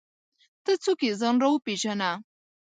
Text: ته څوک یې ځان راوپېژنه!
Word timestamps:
ته 0.63 0.71
څوک 0.83 0.99
یې 1.07 1.13
ځان 1.19 1.35
راوپېژنه! 1.43 2.11